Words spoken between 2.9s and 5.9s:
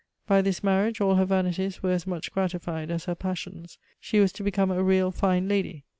her passions. She was to become a real fine lady.